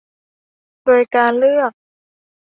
[0.85, 1.71] โดยการเลือก